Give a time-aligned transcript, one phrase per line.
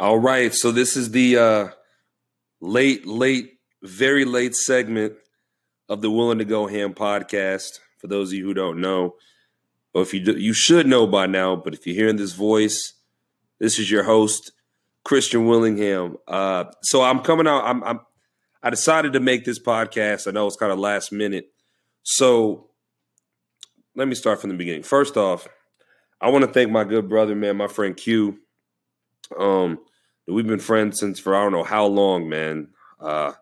[0.00, 1.68] All right, so this is the uh,
[2.60, 5.14] late, late, very late segment
[5.88, 7.78] of the Willing to Go Ham podcast.
[7.98, 9.14] For those of you who don't know,
[9.94, 12.94] or if you do, you should know by now, but if you're hearing this voice,
[13.60, 14.50] this is your host,
[15.04, 16.16] Christian Willingham.
[16.26, 17.62] Uh, so I'm coming out.
[17.64, 18.00] I'm, I'm
[18.64, 20.26] I decided to make this podcast.
[20.26, 21.52] I know it's kind of last minute,
[22.02, 22.70] so
[23.94, 24.82] let me start from the beginning.
[24.82, 25.46] First off,
[26.20, 28.40] I want to thank my good brother, man, my friend Q.
[29.38, 29.78] Um,
[30.26, 32.68] we've been friends since for I don't know how long, man.
[33.00, 33.32] Uh,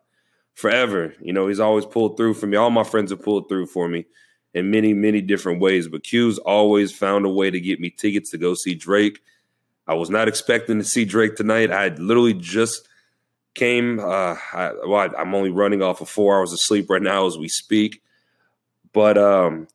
[0.54, 1.14] forever.
[1.20, 2.56] You know, he's always pulled through for me.
[2.56, 4.06] All my friends have pulled through for me
[4.54, 5.88] in many, many different ways.
[5.88, 9.20] But Q's always found a way to get me tickets to go see Drake.
[9.86, 11.70] I was not expecting to see Drake tonight.
[11.70, 12.88] I literally just
[13.54, 13.98] came.
[13.98, 17.36] Uh, I, well, I'm only running off of four hours of sleep right now as
[17.36, 18.02] we speak.
[18.92, 19.68] But um,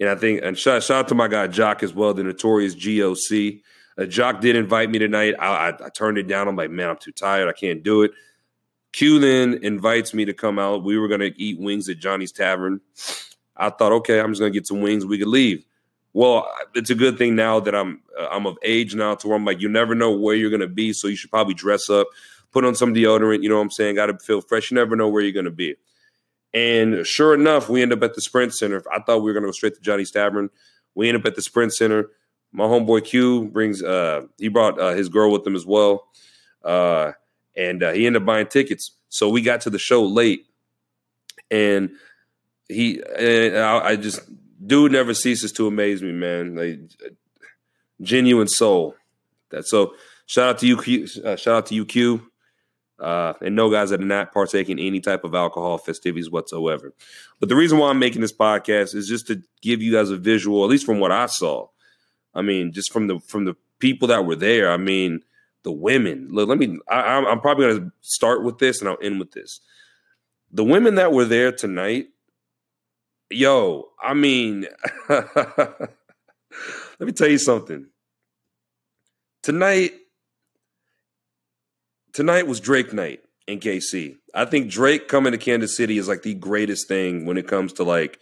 [0.00, 2.74] and I think and shout, shout out to my guy Jock as well, the notorious
[2.74, 3.62] GOC.
[3.98, 5.34] Uh, Jock did invite me tonight.
[5.38, 6.48] I, I, I, turned it down.
[6.48, 7.48] I'm like, man, I'm too tired.
[7.48, 8.12] I can't do it.
[8.92, 10.84] Q then invites me to come out.
[10.84, 12.80] We were gonna eat wings at Johnny's Tavern.
[13.56, 15.06] I thought, okay, I'm just gonna get some wings.
[15.06, 15.64] We could leave.
[16.12, 19.36] Well, it's a good thing now that I'm uh, I'm of age now to where
[19.36, 22.06] I'm like, you never know where you're gonna be, so you should probably dress up,
[22.50, 23.42] put on some deodorant.
[23.42, 23.96] You know what I'm saying?
[23.96, 24.70] Got to feel fresh.
[24.70, 25.76] You never know where you're gonna be.
[26.52, 28.82] And sure enough, we end up at the Sprint Center.
[28.92, 30.50] I thought we were gonna go straight to Johnny's Tavern.
[30.94, 32.10] We end up at the Sprint Center.
[32.52, 36.08] My homeboy Q brings uh he brought uh, his girl with him as well.
[36.62, 37.12] Uh
[37.56, 38.92] and uh, he ended up buying tickets.
[39.08, 40.46] So we got to the show late,
[41.50, 41.90] and
[42.68, 44.20] he and I, I just
[44.66, 46.56] dude never ceases to amaze me, man.
[46.56, 46.80] Like
[48.00, 48.94] genuine soul.
[49.50, 49.94] That so
[50.26, 52.26] shout out to you, Q, uh, shout out to you, Q.
[52.98, 56.94] Uh, and no guys that are not partaking any type of alcohol festivities whatsoever.
[57.40, 60.16] But the reason why I'm making this podcast is just to give you guys a
[60.16, 61.66] visual, at least from what I saw.
[62.34, 64.70] I mean, just from the from the people that were there.
[64.70, 65.20] I mean,
[65.64, 66.28] the women.
[66.30, 66.78] Look, let me.
[66.88, 69.60] I, I'm probably going to start with this and I'll end with this.
[70.52, 72.06] The women that were there tonight,
[73.30, 73.90] yo.
[74.02, 74.66] I mean,
[75.08, 75.90] let
[77.00, 77.86] me tell you something.
[79.42, 79.94] Tonight,
[82.12, 84.16] tonight was Drake night in KC.
[84.34, 87.72] I think Drake coming to Kansas City is like the greatest thing when it comes
[87.74, 88.20] to like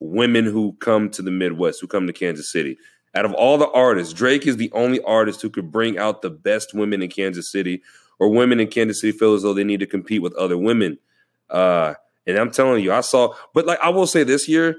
[0.00, 2.78] women who come to the Midwest, who come to Kansas City
[3.16, 6.30] out of all the artists, Drake is the only artist who could bring out the
[6.30, 7.82] best women in Kansas City,
[8.18, 10.98] or women in Kansas City feel as though they need to compete with other women.
[11.48, 11.94] Uh,
[12.26, 14.76] and I'm telling you, I saw, but like I will say this year,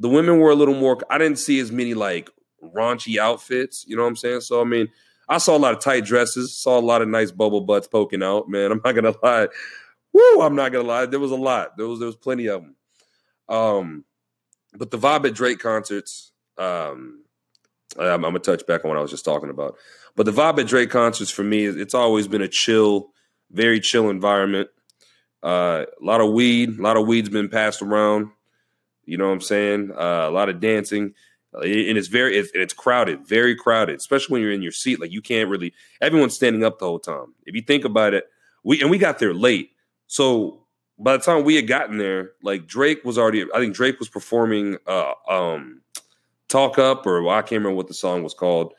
[0.00, 0.98] the women were a little more.
[1.10, 2.28] I didn't see as many like
[2.62, 3.84] raunchy outfits.
[3.86, 4.40] You know what I'm saying?
[4.40, 4.88] So I mean,
[5.28, 8.22] I saw a lot of tight dresses, saw a lot of nice bubble butts poking
[8.22, 8.48] out.
[8.48, 9.48] Man, I'm not gonna lie.
[10.12, 11.06] Woo, I'm not gonna lie.
[11.06, 11.76] There was a lot.
[11.76, 12.76] There was there was plenty of them.
[13.48, 14.04] Um,
[14.74, 17.24] but the vibe at Drake concerts, um,
[17.98, 19.76] I'm, I'm, gonna touch back on what I was just talking about.
[20.16, 23.10] But the vibe at Drake concerts for me, it's always been a chill,
[23.50, 24.68] very chill environment.
[25.42, 28.30] Uh, a lot of weed, a lot of weed's been passed around.
[29.04, 29.92] You know what I'm saying?
[29.92, 31.14] Uh, a lot of dancing,
[31.54, 35.00] uh, and it's very it's, it's crowded, very crowded, especially when you're in your seat.
[35.00, 35.72] Like you can't really.
[36.00, 37.34] Everyone's standing up the whole time.
[37.44, 38.24] If you think about it,
[38.62, 39.70] we and we got there late,
[40.06, 40.66] so
[41.00, 43.44] by the time we had gotten there, like Drake was already.
[43.54, 44.76] I think Drake was performing.
[44.86, 45.80] Uh, um,
[46.50, 48.74] Talk Up, or I can't remember what the song was called.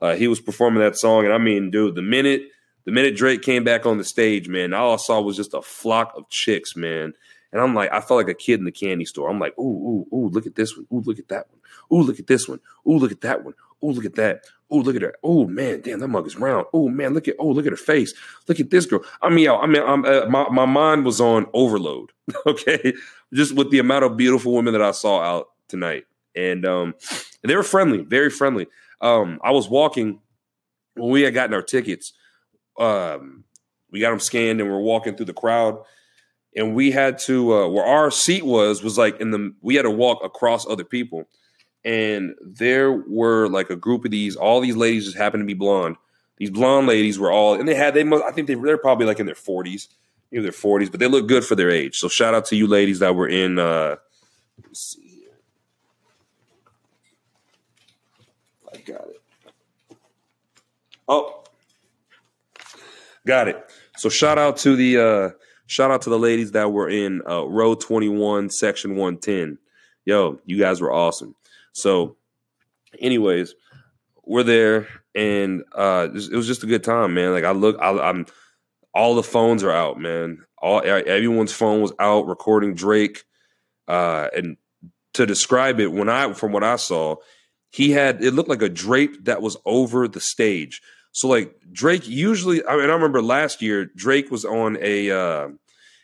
[0.00, 2.42] Uh, he was performing that song, and I mean, dude, the minute
[2.84, 5.62] the minute Drake came back on the stage, man, all I saw was just a
[5.62, 7.14] flock of chicks, man.
[7.50, 9.30] And I'm like, I felt like a kid in the candy store.
[9.30, 10.86] I'm like, ooh, ooh, ooh, look at this one.
[10.92, 11.60] Ooh, look at that one.
[11.92, 12.60] Ooh, look at this one.
[12.86, 13.54] Ooh, look at that one.
[13.82, 14.44] Ooh, look at that.
[14.72, 15.14] Ooh, look at her.
[15.22, 16.66] Oh man, damn, that mug is round.
[16.72, 18.12] Oh man, look at oh look at her face.
[18.48, 19.02] Look at this girl.
[19.22, 22.12] I mean, I mean, I'm, uh, my my mind was on overload.
[22.46, 22.94] Okay,
[23.32, 26.94] just with the amount of beautiful women that I saw out tonight and um,
[27.42, 28.66] they were friendly, very friendly.
[29.00, 30.20] Um, I was walking
[30.94, 32.12] when we had gotten our tickets.
[32.78, 33.44] Um,
[33.90, 35.78] we got them scanned, and we're walking through the crowd,
[36.56, 39.82] and we had to uh, where our seat was was like in the we had
[39.82, 41.28] to walk across other people,
[41.84, 44.36] and there were like a group of these.
[44.36, 45.96] All these ladies just happened to be blonde.
[46.38, 48.24] These blonde ladies were all, and they had they must.
[48.24, 49.88] I think they they're probably like in their forties,
[50.32, 51.98] maybe their forties, but they look good for their age.
[51.98, 53.58] So shout out to you ladies that were in.
[53.58, 53.96] Uh,
[58.84, 59.20] got it.
[61.08, 61.44] Oh,
[63.26, 63.70] got it.
[63.96, 65.30] So shout out to the uh
[65.66, 69.58] shout out to the ladies that were in uh row 21 section 110
[70.04, 71.34] yo you guys were awesome.
[71.72, 72.16] So
[73.00, 73.54] anyways
[74.24, 77.32] we're there and uh it was just a good time man.
[77.32, 78.26] Like i look I, i'm
[78.94, 80.44] all the phones are out man.
[80.58, 83.24] All everyone's phone was out recording drake
[83.88, 84.56] uh and
[85.14, 87.16] to describe it when i from what i saw
[87.74, 90.80] he had it looked like a drape that was over the stage.
[91.10, 95.48] So like Drake usually, I mean, I remember last year Drake was on a, uh,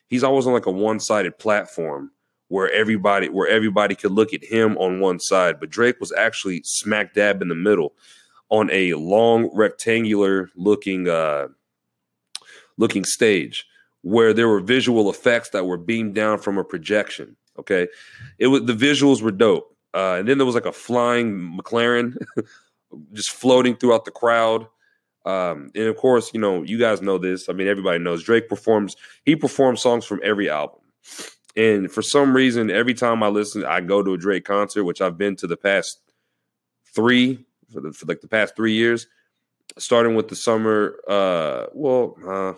[0.09, 2.11] he's always on like a one sided platform
[2.49, 6.63] where everybody where everybody could look at him on one side, but Drake was actually
[6.65, 7.95] smack dab in the middle
[8.49, 11.47] on a long rectangular looking uh,
[12.79, 13.65] looking stage
[14.03, 17.37] where there were visual effects that were beamed down from a projection.
[17.57, 17.87] Okay,
[18.41, 22.17] it was the visuals were dope, uh, and then there was like a flying McLaren
[23.13, 24.67] just floating throughout the crowd.
[25.27, 27.49] Um, and of course, you know, you guys know this.
[27.49, 30.81] I mean, everybody knows Drake performs, he performs songs from every album.
[31.57, 35.01] And for some reason, every time I listen, I go to a Drake concert, which
[35.01, 36.01] I've been to the past
[36.95, 39.07] three, for, the, for like the past three years,
[39.77, 42.55] starting with the summer, uh, well, uh,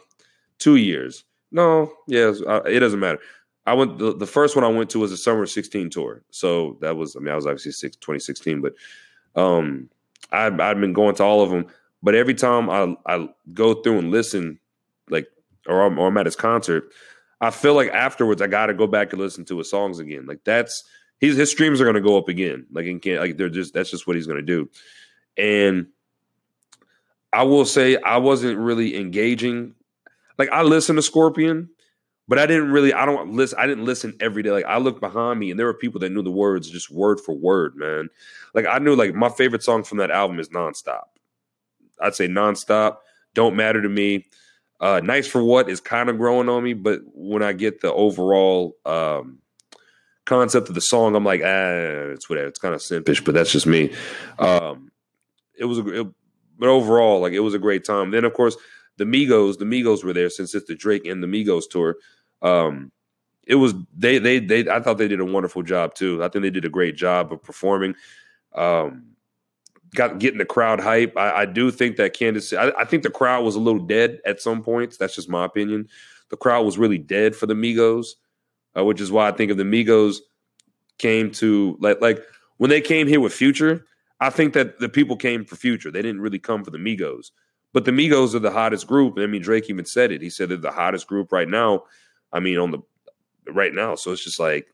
[0.58, 1.24] two years.
[1.50, 3.18] No, yeah, uh, it doesn't matter.
[3.66, 6.22] I went the, the first one I went to was the summer 16 tour.
[6.30, 8.74] So that was I mean I was obviously six, 2016, but
[9.40, 9.88] um
[10.30, 11.66] I've I've been going to all of them.
[12.02, 14.58] But every time I I go through and listen,
[15.08, 15.28] like
[15.66, 16.92] or I'm, or I'm at his concert,
[17.40, 20.26] I feel like afterwards I got to go back and listen to his songs again.
[20.26, 20.84] Like that's
[21.18, 22.66] his his streams are going to go up again.
[22.72, 24.68] Like and can't like they're just that's just what he's going to do.
[25.36, 25.86] And
[27.32, 29.74] I will say I wasn't really engaging.
[30.38, 31.70] Like I listen to Scorpion,
[32.28, 32.92] but I didn't really.
[32.92, 33.58] I don't listen.
[33.58, 34.50] I didn't listen every day.
[34.50, 37.20] Like I looked behind me, and there were people that knew the words just word
[37.20, 38.08] for word, man.
[38.54, 41.04] Like I knew like my favorite song from that album is Nonstop.
[42.00, 42.98] I'd say Nonstop.
[43.34, 44.26] Don't matter to me.
[44.80, 47.92] Uh, nice for what is kind of growing on me, but when I get the
[47.92, 49.38] overall um,
[50.24, 52.48] concept of the song, I'm like, ah, it's whatever.
[52.48, 53.92] It's kind of simpish, but that's just me.
[54.40, 54.90] Um,
[55.56, 56.06] it was a, it,
[56.58, 58.10] but overall, like it was a great time.
[58.10, 58.56] Then of course
[58.98, 61.96] the Migos, the Migos were there since it's the Drake and the Migos tour.
[62.42, 62.92] Um,
[63.44, 64.68] it was they they they.
[64.68, 66.22] I thought they did a wonderful job too.
[66.22, 67.94] I think they did a great job of performing.
[68.54, 69.12] Um,
[69.94, 71.16] got getting the crowd hype.
[71.16, 72.52] I, I do think that Kansas.
[72.52, 74.96] I, I, think the crowd was a little dead at some points.
[74.96, 75.88] That's just my opinion.
[76.30, 78.08] The crowd was really dead for the Migos,
[78.76, 80.18] uh, which is why I think if the Migos
[80.98, 82.22] came to like like
[82.58, 83.84] when they came here with Future,
[84.20, 85.90] I think that the people came for Future.
[85.90, 87.32] They didn't really come for the Migos.
[87.72, 89.18] But the Migos are the hottest group.
[89.18, 90.20] I mean, Drake even said it.
[90.20, 91.84] He said they're the hottest group right now.
[92.32, 92.78] I mean, on the
[93.50, 93.94] right now.
[93.94, 94.66] So it's just like,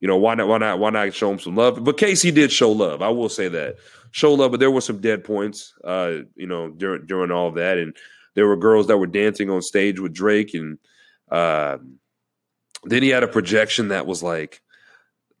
[0.00, 0.48] you know, why not?
[0.48, 0.78] Why not?
[0.78, 1.82] Why not show him some love?
[1.82, 3.02] But KC did show love.
[3.02, 3.76] I will say that
[4.10, 4.50] show love.
[4.50, 7.96] But there were some dead points, uh, you know, during during all of that, and
[8.34, 10.78] there were girls that were dancing on stage with Drake, and
[11.30, 11.78] uh,
[12.84, 14.60] then he had a projection that was like,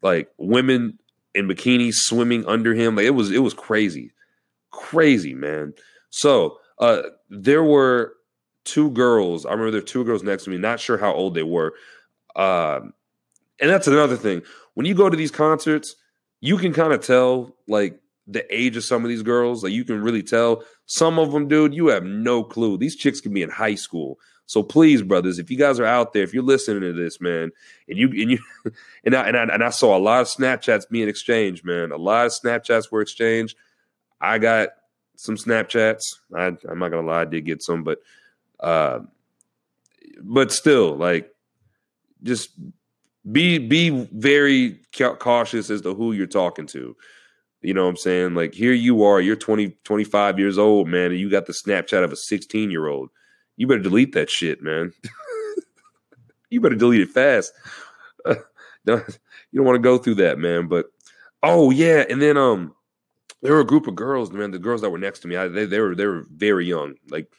[0.02, 0.98] like women
[1.34, 2.96] in bikinis swimming under him.
[2.96, 4.12] Like it was, it was crazy,
[4.74, 5.74] crazy, man.
[6.10, 8.14] So uh, there were
[8.64, 9.46] two girls.
[9.46, 10.58] I remember there were two girls next to me.
[10.58, 11.74] Not sure how old they were.
[12.36, 12.92] Um,
[13.60, 14.42] and that's another thing.
[14.74, 15.96] When you go to these concerts,
[16.40, 19.62] you can kind of tell like the age of some of these girls.
[19.62, 20.64] Like you can really tell.
[20.86, 22.76] Some of them, dude, you have no clue.
[22.76, 24.18] These chicks can be in high school.
[24.46, 27.50] So please, brothers, if you guys are out there, if you're listening to this, man,
[27.88, 28.38] and you and you
[29.04, 31.92] and I and I, and I saw a lot of Snapchats being exchanged, man.
[31.92, 33.56] A lot of Snapchats were exchanged.
[34.20, 34.70] I got
[35.16, 36.02] some Snapchats.
[36.34, 37.98] I, I'm not gonna lie, I did get some, but
[38.60, 39.00] uh,
[40.20, 41.32] but still, like,
[42.22, 42.50] just
[43.30, 46.96] be be very cautious as to who you're talking to.
[47.62, 48.34] You know what I'm saying?
[48.34, 52.04] Like here you are, you're 20, 25 years old, man, and you got the Snapchat
[52.04, 53.08] of a 16 year old
[53.56, 54.92] you better delete that shit, man.
[56.50, 57.52] you better delete it fast.
[58.86, 59.00] Uh,
[59.50, 60.66] you don't want to go through that, man.
[60.66, 60.86] But
[61.42, 62.74] oh yeah, and then um,
[63.44, 64.52] there were a group of girls, man.
[64.52, 66.94] The girls that were next to me, I, they they were they were very young,
[67.10, 67.30] like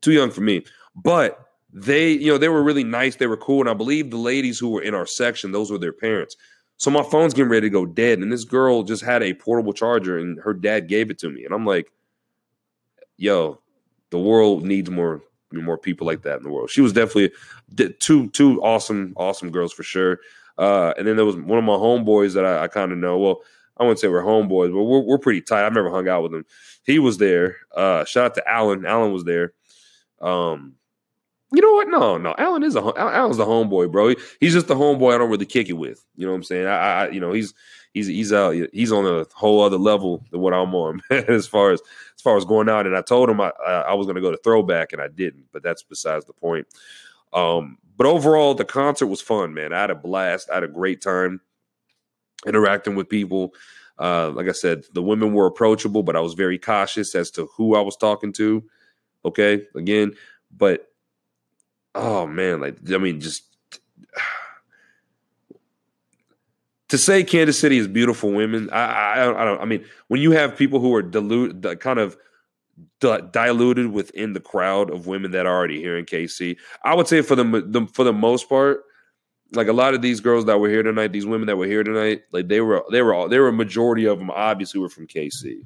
[0.00, 0.64] too young for me.
[0.94, 3.16] But they, you know, they were really nice.
[3.16, 5.78] They were cool, and I believe the ladies who were in our section, those were
[5.78, 6.36] their parents.
[6.76, 9.72] So my phone's getting ready to go dead, and this girl just had a portable
[9.72, 11.90] charger, and her dad gave it to me, and I'm like,
[13.16, 13.60] "Yo,
[14.10, 15.22] the world needs more
[15.52, 16.70] more people like that in the world.
[16.70, 17.32] She was definitely
[17.98, 20.20] two two awesome awesome girls for sure.
[20.56, 23.18] Uh, and then there was one of my homeboys that I, I kind of know.
[23.18, 23.40] Well,
[23.78, 25.64] I wouldn't say we're homeboys, but we're we're pretty tight.
[25.64, 26.44] I've never hung out with him.
[26.84, 27.56] He was there.
[27.74, 28.84] Uh, shout out to Alan.
[28.84, 29.54] Alan was there.
[30.20, 30.74] Um,
[31.52, 31.88] you know what?
[31.88, 32.34] No, no.
[32.38, 34.08] Alan is a Alan's the homeboy, bro.
[34.08, 36.04] He, he's just the homeboy I don't really kick it with.
[36.16, 36.66] You know what I'm saying?
[36.66, 37.52] I, I you know, he's
[37.92, 38.54] he's he's out.
[38.72, 41.80] He's on a whole other level than what I'm on as far as
[42.14, 42.86] as far as going out.
[42.86, 45.44] And I told him I I was going to go to throwback, and I didn't.
[45.52, 46.66] But that's besides the point.
[47.34, 49.72] Um, but overall, the concert was fun, man.
[49.72, 50.50] I had a blast.
[50.50, 51.40] I had a great time
[52.46, 53.54] interacting with people.
[53.98, 57.46] Uh, like I said, the women were approachable, but I was very cautious as to
[57.56, 58.64] who I was talking to.
[59.24, 60.14] Okay, again,
[60.56, 60.88] but
[61.94, 63.44] oh man, like I mean, just
[66.88, 69.60] to say Kansas City is beautiful women, I, I, I don't.
[69.60, 72.16] I mean, when you have people who are dilute, kind of
[73.00, 76.56] diluted within the crowd of women that are already here in KC.
[76.84, 78.84] I would say for the, the for the most part,
[79.54, 81.84] like a lot of these girls that were here tonight, these women that were here
[81.84, 84.88] tonight, like they were they were all they were a majority of them obviously were
[84.88, 85.64] from KC.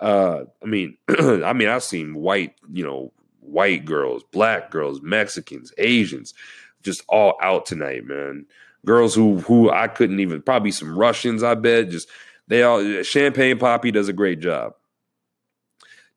[0.00, 5.72] Uh, I mean, I mean, I've seen white, you know, white girls, black girls, Mexicans,
[5.78, 6.34] Asians,
[6.82, 8.46] just all out tonight, man.
[8.84, 11.90] Girls who who I couldn't even probably some Russians, I bet.
[11.90, 12.08] Just
[12.48, 14.74] they all Champagne Papi does a great job.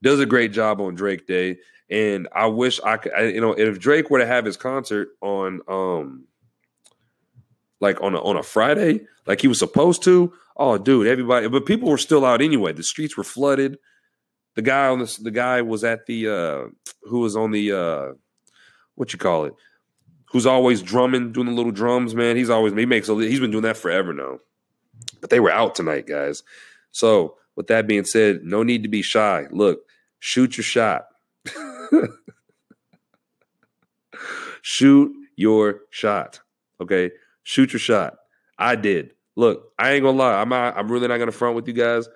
[0.01, 1.57] Does a great job on Drake Day.
[1.89, 5.09] And I wish I could, I, you know, if Drake were to have his concert
[5.21, 6.25] on, um,
[7.79, 11.65] like on a, on a Friday, like he was supposed to, oh, dude, everybody, but
[11.65, 12.73] people were still out anyway.
[12.73, 13.77] The streets were flooded.
[14.55, 18.13] The guy on this, the guy was at the, uh, who was on the, uh,
[18.95, 19.53] what you call it,
[20.31, 22.35] who's always drumming, doing the little drums, man.
[22.35, 24.39] He's always, he makes, a, he's been doing that forever now.
[25.21, 26.43] But they were out tonight, guys.
[26.91, 29.47] So with that being said, no need to be shy.
[29.51, 29.81] Look,
[30.19, 31.05] shoot your shot.
[34.61, 36.41] shoot your shot.
[36.81, 37.11] Okay.
[37.43, 38.15] Shoot your shot.
[38.57, 39.13] I did.
[39.35, 40.41] Look, I ain't gonna lie.
[40.41, 42.07] I'm not, I'm really not gonna front with you guys.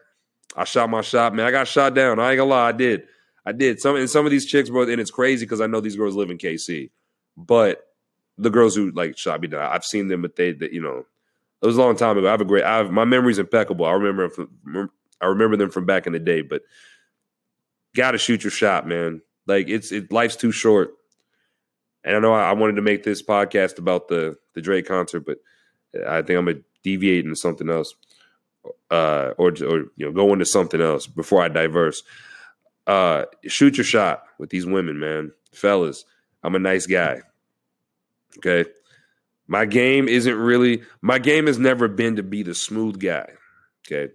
[0.56, 1.46] I shot my shot, man.
[1.46, 2.20] I got shot down.
[2.20, 2.70] I ain't gonna lie.
[2.70, 3.04] I did.
[3.46, 3.80] I did.
[3.80, 6.16] Some and some of these chicks, bro, and it's crazy because I know these girls
[6.16, 6.92] live in KC.
[7.36, 7.82] But
[8.38, 11.06] the girls who like shot me down, I've seen them, but they, they you know,
[11.62, 12.28] it was a long time ago.
[12.28, 12.64] I have a great.
[12.64, 13.86] I have my memory's impeccable.
[13.86, 14.30] I remember
[15.22, 16.42] I remember them from back in the day.
[16.42, 16.62] But
[17.96, 19.22] got to shoot your shot, man.
[19.48, 20.94] Like it's it life's too short.
[22.04, 25.38] And I know I, wanted to make this podcast about the the Drake concert, but
[26.08, 27.96] I think I'm gonna deviate into something else,
[28.92, 32.04] uh, or or you know go into something else before I diverse.
[32.86, 36.04] Uh, shoot your shot with these women, man, fellas.
[36.44, 37.22] I'm a nice guy.
[38.38, 38.70] Okay,
[39.48, 43.30] my game isn't really my game has never been to be the smooth guy.
[43.86, 44.12] Okay,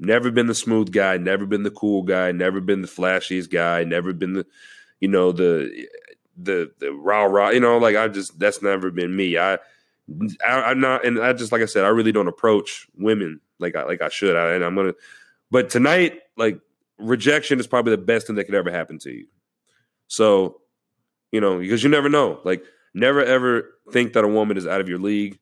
[0.00, 3.84] Never been the smooth guy, never been the cool guy, never been the flashiest guy,
[3.84, 4.46] never been the,
[5.00, 5.86] you know, the
[6.36, 7.50] the the rah rah.
[7.50, 9.38] You know, like I just that's never been me.
[9.38, 9.54] I,
[10.46, 13.76] I am not, and I just like I said, I really don't approach women like
[13.76, 14.36] I like I should.
[14.36, 14.94] I, and I'm gonna,
[15.50, 16.60] but tonight, like
[16.98, 19.26] rejection is probably the best thing that could ever happen to you.
[20.06, 20.60] So,
[21.32, 22.40] you know, because you never know.
[22.44, 25.38] Like, never ever think that a woman is out of your league.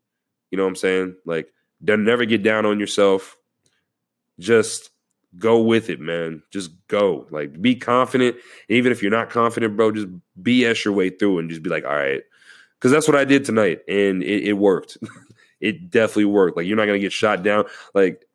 [0.50, 1.16] You know what I'm saying?
[1.24, 3.36] Like, don't never get down on yourself
[4.38, 4.90] just
[5.38, 6.42] go with it, man.
[6.50, 7.26] Just go.
[7.30, 8.36] Like be confident.
[8.68, 10.08] Even if you're not confident, bro, just
[10.40, 12.22] BS your way through and just be like, all right.
[12.80, 13.80] Cause that's what I did tonight.
[13.86, 14.98] And it, it worked.
[15.60, 16.56] it definitely worked.
[16.56, 17.64] Like you're not gonna get shot down.
[17.94, 18.26] Like,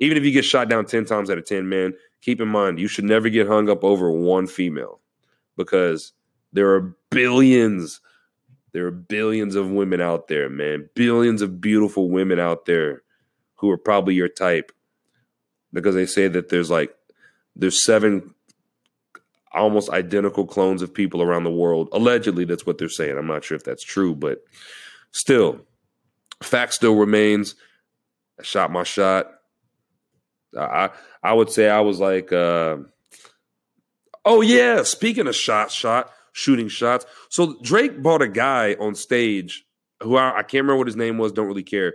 [0.00, 2.78] even if you get shot down 10 times out of 10, man, keep in mind
[2.78, 5.00] you should never get hung up over one female
[5.56, 6.12] because
[6.52, 8.00] there are billions.
[8.72, 10.88] There are billions of women out there, man.
[10.94, 13.02] Billions of beautiful women out there
[13.56, 14.72] who are probably your type
[15.72, 16.94] because they say that there's like
[17.56, 18.34] there's seven
[19.52, 21.88] almost identical clones of people around the world.
[21.92, 23.18] Allegedly, that's what they're saying.
[23.18, 24.42] I'm not sure if that's true, but
[25.10, 25.60] still,
[26.42, 27.54] fact still remains.
[28.40, 29.30] I shot my shot.
[30.58, 30.90] I
[31.22, 32.78] I would say I was like, uh,
[34.24, 34.82] oh yeah.
[34.82, 37.06] Speaking of shot, shot shooting shots.
[37.28, 39.66] So Drake bought a guy on stage
[40.02, 41.32] who I, I can't remember what his name was.
[41.32, 41.94] Don't really care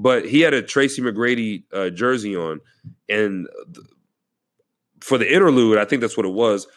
[0.00, 2.60] but he had a Tracy McGrady uh, jersey on,
[3.08, 3.86] and th-
[5.00, 6.68] for the interlude, I think that's what it was.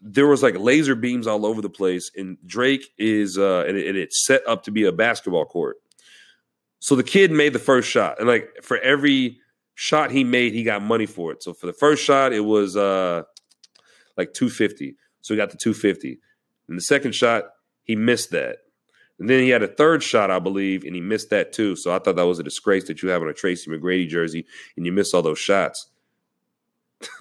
[0.00, 3.88] There was like laser beams all over the place, and Drake is uh, and, it,
[3.88, 5.78] and it's set up to be a basketball court.
[6.78, 9.38] So the kid made the first shot, and like for every
[9.74, 11.42] shot he made, he got money for it.
[11.42, 13.24] So for the first shot, it was uh,
[14.16, 14.94] like two fifty.
[15.22, 16.20] So he got the two fifty.
[16.68, 17.44] And the second shot,
[17.82, 18.58] he missed that.
[19.18, 21.74] And then he had a third shot, I believe, and he missed that too.
[21.74, 24.46] So I thought that was a disgrace that you have on a Tracy McGrady jersey
[24.76, 25.88] and you miss all those shots.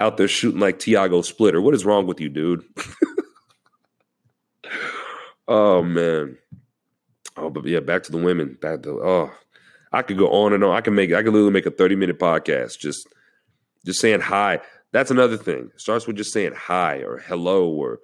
[0.00, 1.60] Out there shooting like Tiago Splitter.
[1.60, 2.64] What is wrong with you, dude?
[5.48, 6.38] oh man.
[7.36, 8.56] Oh, but yeah, back to the women.
[8.60, 9.30] Back to oh,
[9.92, 10.74] I could go on and on.
[10.74, 13.06] I can make I could literally make a 30 minute podcast just
[13.84, 14.60] just saying hi.
[14.92, 15.70] That's another thing.
[15.74, 18.00] It starts with just saying hi or hello or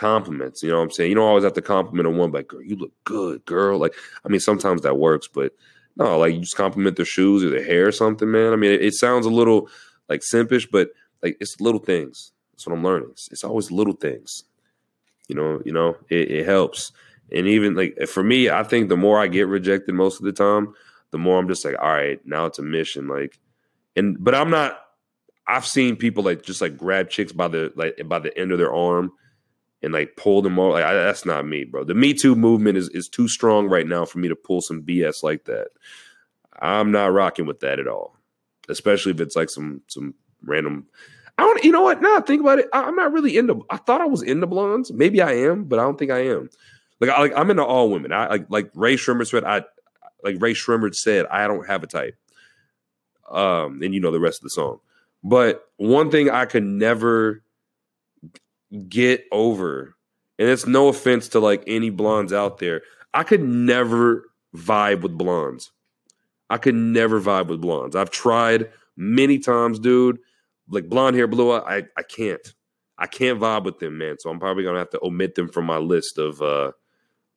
[0.00, 0.62] compliments.
[0.62, 1.10] You know what I'm saying?
[1.10, 3.78] You don't always have to compliment a woman, like, girl, you look good, girl.
[3.78, 5.52] Like, I mean, sometimes that works, but
[5.96, 8.54] no, like you just compliment their shoes or their hair or something, man.
[8.54, 9.68] I mean, it, it sounds a little
[10.08, 10.88] like simpish, but
[11.22, 12.32] like it's little things.
[12.52, 13.10] That's what I'm learning.
[13.12, 14.44] It's, it's always little things.
[15.28, 16.92] You know, you know, it, it helps.
[17.30, 20.32] And even like for me, I think the more I get rejected most of the
[20.32, 20.74] time,
[21.10, 23.06] the more I'm just like, all right, now it's a mission.
[23.06, 23.38] Like,
[23.94, 24.80] and but I'm not.
[25.46, 28.58] I've seen people like just like grab chicks by the like by the end of
[28.58, 29.12] their arm
[29.82, 30.72] and like pull them all.
[30.72, 31.84] Like, I, that's not me, bro.
[31.84, 34.82] The Me Too movement is is too strong right now for me to pull some
[34.82, 35.68] BS like that.
[36.60, 38.16] I'm not rocking with that at all,
[38.68, 40.86] especially if it's like some some random.
[41.38, 41.64] I don't.
[41.64, 42.02] You know what?
[42.02, 42.68] Now think about it.
[42.72, 43.64] I, am not really into.
[43.70, 44.92] I thought I was into blondes.
[44.92, 46.50] Maybe I am, but I don't think I am.
[47.00, 48.12] Like, I, like I'm into all women.
[48.12, 49.44] I like like Rae Sremmurd said.
[49.44, 49.64] I
[50.22, 51.26] like Rae Sremmurd said.
[51.26, 52.16] I don't have a type.
[53.30, 54.80] Um, and you know the rest of the song.
[55.22, 57.42] But one thing I could never
[58.88, 59.96] get over,
[60.38, 65.16] and it's no offense to like any blondes out there, I could never vibe with
[65.16, 65.72] blondes.
[66.48, 67.94] I could never vibe with blondes.
[67.94, 70.18] I've tried many times, dude.
[70.68, 72.54] Like blonde hair, blue eye, I, I can't.
[72.98, 74.16] I can't vibe with them, man.
[74.18, 76.72] So I'm probably gonna have to omit them from my list of uh,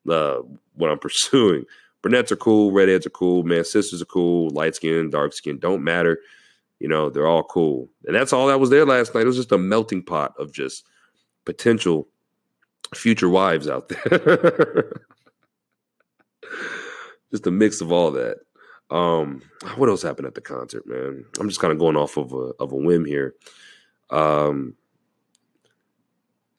[0.09, 0.39] uh
[0.73, 1.65] what I'm pursuing.
[2.01, 3.63] Brunettes are cool, redheads are cool, man.
[3.63, 6.19] Sisters are cool, light skin, dark skin, don't matter.
[6.79, 7.89] You know, they're all cool.
[8.05, 9.21] And that's all that was there last night.
[9.21, 10.85] It was just a melting pot of just
[11.45, 12.07] potential
[12.95, 14.91] future wives out there.
[17.31, 18.37] just a mix of all that.
[18.89, 19.41] Um,
[19.77, 21.25] what else happened at the concert, man?
[21.39, 23.33] I'm just kind of going off of a of a whim here.
[24.09, 24.75] Um,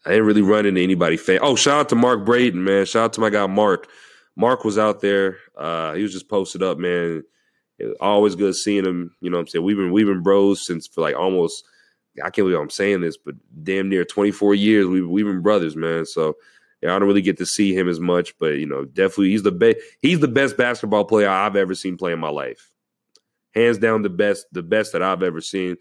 [0.04, 1.16] I didn't really run into anybody.
[1.16, 2.86] Fan- oh, shout out to Mark Braden, man.
[2.86, 3.88] Shout out to my guy Mark.
[4.36, 5.38] Mark was out there.
[5.56, 7.22] Uh, he was just posted up, man.
[8.00, 9.14] always good seeing him.
[9.20, 9.64] You know what I'm saying?
[9.64, 11.64] We've been we've been bros since for like almost
[12.18, 15.76] I can't believe I'm saying this, but damn near 24 years we've we've been brothers,
[15.76, 16.06] man.
[16.06, 16.36] So
[16.82, 19.42] yeah, I don't really get to see him as much, but you know, definitely he's
[19.42, 19.78] the best.
[20.00, 22.70] He's the best basketball player I've ever seen play in my life,
[23.54, 25.76] hands down the best, the best that I've ever seen.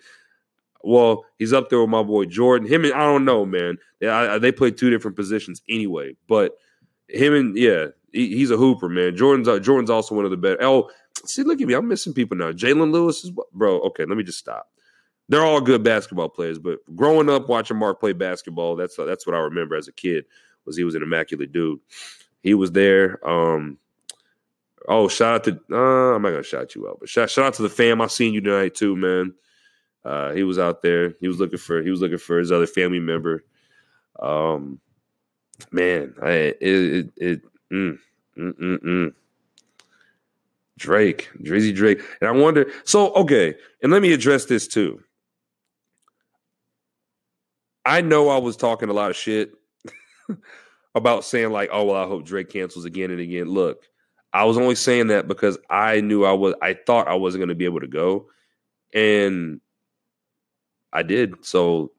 [0.81, 2.67] Well, he's up there with my boy Jordan.
[2.67, 3.77] Him and I don't know, man.
[3.99, 6.53] They, I, they play two different positions anyway, but
[7.09, 9.15] him and yeah, he, he's a hooper, man.
[9.15, 10.59] Jordan's uh, Jordan's also one of the best.
[10.61, 10.89] Oh,
[11.25, 12.51] see, look at me, I'm missing people now.
[12.51, 13.81] Jalen Lewis is bro.
[13.81, 14.69] Okay, let me just stop.
[15.33, 19.35] They're all good basketball players, but growing up watching Mark play basketball, that's that's what
[19.35, 20.25] I remember as a kid.
[20.63, 21.79] Was he was an immaculate dude.
[22.43, 23.19] He was there.
[23.27, 23.79] Um,
[24.87, 27.55] oh, shout out to uh, I'm not gonna shout you out, but shout, shout out
[27.55, 27.99] to the fam.
[27.99, 29.33] I seen you tonight too, man.
[30.05, 31.15] Uh, he was out there.
[31.19, 33.43] He was looking for he was looking for his other family member.
[34.19, 34.79] Um,
[35.71, 37.41] man, I it it, it
[37.71, 37.97] mm,
[38.37, 39.13] mm, mm, mm.
[40.77, 42.71] Drake, Drizzy Drake, and I wonder.
[42.83, 45.01] So okay, and let me address this too.
[47.85, 49.51] I know I was talking a lot of shit
[50.95, 53.83] about saying like, "Oh well, I hope Drake cancels again and again." Look,
[54.31, 56.55] I was only saying that because I knew I was.
[56.61, 58.27] I thought I wasn't going to be able to go,
[58.93, 59.59] and
[60.91, 61.45] I did.
[61.45, 61.91] So,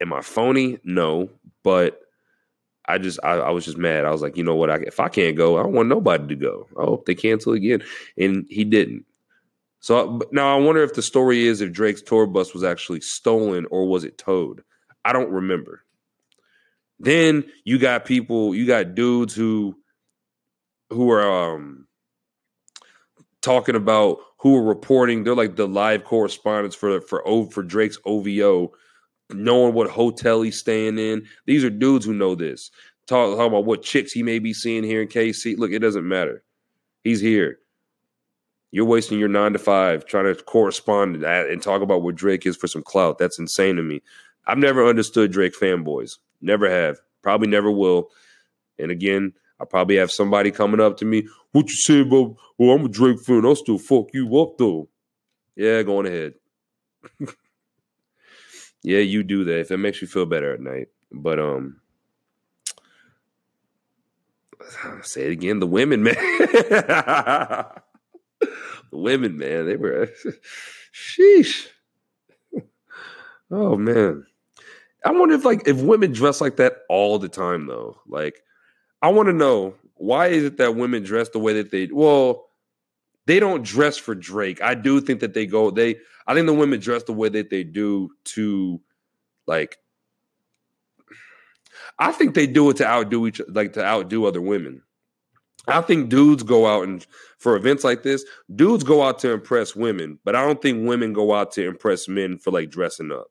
[0.00, 0.78] am I phony?
[0.84, 1.30] No,
[1.62, 2.00] but
[2.86, 4.04] I just I, I, was just mad.
[4.04, 4.70] I was like, you know what?
[4.70, 6.66] I, if I can't go, I don't want nobody to go.
[6.78, 7.82] I hope they cancel again,
[8.18, 9.06] and he didn't.
[9.84, 13.66] So now I wonder if the story is if Drake's tour bus was actually stolen
[13.70, 14.64] or was it towed.
[15.04, 15.84] I don't remember.
[16.98, 19.76] Then you got people, you got dudes who
[20.88, 21.86] who are um
[23.42, 25.22] talking about who are reporting.
[25.22, 28.72] They're like the live correspondents for for for Drake's OVO,
[29.34, 31.26] knowing what hotel he's staying in.
[31.44, 32.70] These are dudes who know this.
[33.06, 35.58] Talk, talk about what chicks he may be seeing here in KC.
[35.58, 36.42] Look, it doesn't matter.
[37.02, 37.58] He's here.
[38.74, 42.56] You're wasting your nine to five trying to correspond and talk about what Drake is
[42.56, 43.18] for some clout.
[43.18, 44.02] That's insane to me.
[44.48, 46.18] I've never understood Drake fanboys.
[46.40, 46.98] Never have.
[47.22, 48.10] Probably never will.
[48.76, 51.28] And again, I probably have somebody coming up to me.
[51.52, 52.34] What you say about?
[52.58, 53.46] Oh, I'm a Drake fan.
[53.46, 54.88] I'll still fuck you up though.
[55.54, 56.34] Yeah, going ahead.
[58.82, 60.88] yeah, you do that if it makes you feel better at night.
[61.12, 61.80] But um,
[64.82, 65.60] I'll say it again.
[65.60, 66.16] The women, man.
[68.94, 69.66] the women, man.
[69.66, 70.08] They were.
[70.94, 71.66] Sheesh.
[73.50, 74.24] Oh man.
[75.04, 77.98] I wonder if like if women dress like that all the time though.
[78.06, 78.42] Like
[79.02, 82.46] I want to know why is it that women dress the way that they well
[83.26, 84.62] they don't dress for Drake.
[84.62, 87.50] I do think that they go they I think the women dress the way that
[87.50, 88.80] they do to
[89.46, 89.78] like
[91.98, 94.82] I think they do it to outdo each like to outdo other women.
[95.66, 97.06] I think dudes go out and
[97.38, 98.24] for events like this,
[98.54, 102.08] dudes go out to impress women, but I don't think women go out to impress
[102.08, 103.26] men for like dressing up.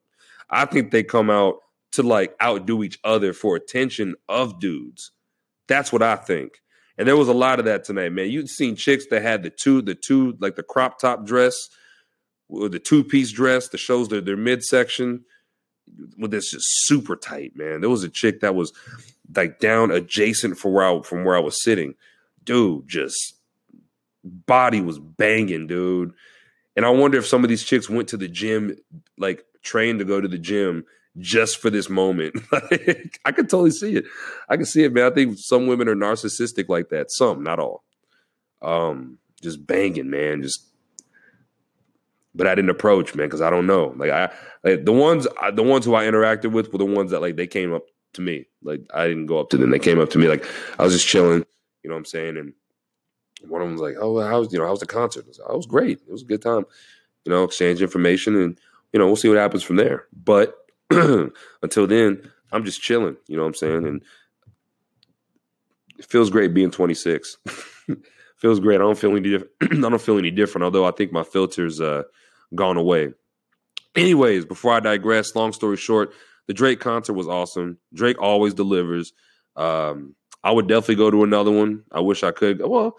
[0.50, 1.58] I think they come out
[1.94, 5.12] to like outdo each other for attention of dudes.
[5.68, 6.62] That's what I think.
[6.98, 8.30] And there was a lot of that tonight, man.
[8.30, 11.70] You'd seen chicks that had the two, the two, like the crop top dress,
[12.50, 15.26] or the two piece dress that shows their, their midsection.
[16.18, 17.82] With this just super tight, man.
[17.82, 18.72] There was a chick that was
[19.36, 21.96] like down adjacent from where I, from where I was sitting.
[22.44, 23.36] Dude, just
[24.24, 26.14] body was banging, dude.
[26.76, 28.76] And I wonder if some of these chicks went to the gym
[29.18, 30.86] like trained to go to the gym
[31.20, 32.36] just for this moment.
[32.52, 34.06] like, I could totally see it.
[34.50, 35.12] I can see it, man.
[35.12, 37.12] I think some women are narcissistic like that.
[37.12, 37.84] Some, not all.
[38.62, 40.42] Um, just banging, man.
[40.42, 40.74] Just
[42.36, 43.94] but I didn't approach, man, because I don't know.
[43.96, 44.32] Like I,
[44.64, 47.48] like, the ones, the ones who I interacted with were the ones that like they
[47.48, 48.46] came up to me.
[48.64, 50.28] Like I didn't go up to them; they came up to me.
[50.28, 50.46] Like
[50.80, 51.46] I was just chilling,
[51.84, 52.38] you know what I'm saying?
[52.38, 52.54] And
[53.48, 55.50] one of them was like, "Oh, how's you know how's the concert?" I was, like,
[55.50, 56.00] oh, it was great.
[56.08, 56.66] It was a good time.
[57.26, 58.60] You know, exchange information, and
[58.92, 60.08] you know we'll see what happens from there.
[60.14, 60.56] But
[60.90, 63.18] until then, I'm just chilling.
[63.28, 63.88] You know what I'm saying?
[63.88, 64.04] And
[65.98, 67.38] it feels great being 26.
[68.38, 68.76] feels great.
[68.76, 69.52] I don't feel any different.
[69.62, 70.64] I don't feel any different.
[70.64, 72.04] Although I think my filters uh
[72.56, 73.14] gone away.
[73.96, 76.14] Anyways, before I digress, long story short,
[76.48, 77.78] the Drake concert was awesome.
[77.94, 79.14] Drake always delivers.
[79.56, 81.84] Um, I would definitely go to another one.
[81.92, 82.62] I wish I could.
[82.62, 82.98] Well,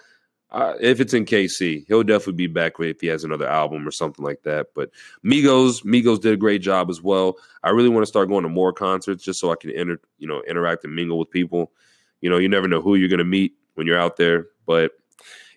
[0.51, 3.91] uh, if it's in KC, he'll definitely be back if he has another album or
[3.91, 4.69] something like that.
[4.75, 4.91] But
[5.25, 7.37] Migos, Migos did a great job as well.
[7.65, 10.29] I really want to start going to more concerts just so I can enter, you
[10.29, 11.73] know, interact and mingle with people.
[12.21, 14.47] You know, you never know who you're going to meet when you're out there.
[14.65, 14.93] But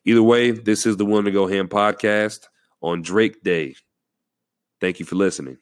[0.03, 2.47] either way, this is the One to Go Ham podcast
[2.81, 3.75] on Drake Day.
[4.81, 5.57] Thank you for listening.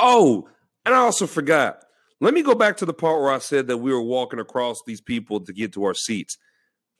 [0.00, 0.48] Oh,
[0.84, 1.84] and I also forgot.
[2.22, 4.80] Let me go back to the part where I said that we were walking across
[4.86, 6.38] these people to get to our seats.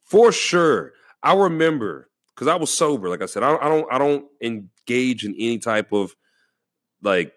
[0.05, 3.09] For sure, I remember because I was sober.
[3.09, 6.17] Like I said, I don't, I don't, I don't engage in any type of
[7.03, 7.33] like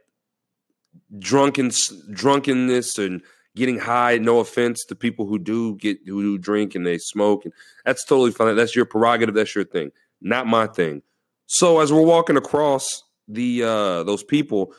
[1.19, 1.69] drunken
[2.11, 3.21] drunkenness and
[3.55, 4.17] getting high.
[4.17, 7.53] No offense to people who do get who do drink and they smoke, and
[7.85, 8.55] that's totally fine.
[8.55, 9.35] That's your prerogative.
[9.35, 11.03] That's your thing, not my thing.
[11.45, 14.73] So as we're walking across the uh those people,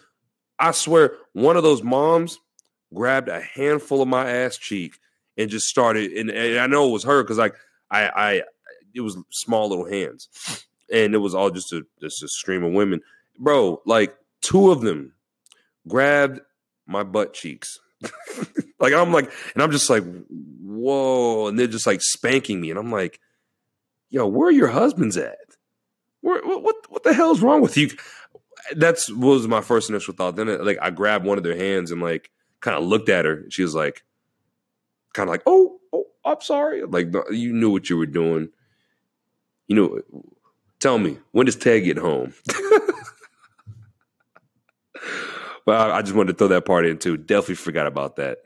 [0.58, 2.40] I swear one of those moms
[2.96, 4.98] grabbed a handful of my ass cheek
[5.36, 7.54] and just started and, and I know it was her because like
[7.90, 8.42] I I
[8.94, 12.72] it was small little hands and it was all just a just a stream of
[12.72, 13.00] women.
[13.38, 15.12] Bro, like two of them
[15.86, 16.40] grabbed
[16.86, 17.78] my butt cheeks.
[18.80, 20.04] like I'm like, and I'm just like,
[20.62, 23.20] whoa, and they're just like spanking me, and I'm like,
[24.10, 25.38] yo, where are your husbands at?
[26.20, 27.90] Where, what what the hell's wrong with you?
[28.74, 30.36] That's was my first initial thought.
[30.36, 32.30] Then like I grabbed one of their hands and like
[32.66, 33.44] kind of looked at her.
[33.48, 34.02] She was like,
[35.14, 36.82] kind of like, oh, oh, I'm sorry.
[36.82, 38.48] Like you knew what you were doing.
[39.68, 40.00] You know,
[40.80, 42.34] tell me when does Ted get home?
[45.68, 47.16] I, I just wanted to throw that part in too.
[47.16, 48.38] Definitely forgot about that.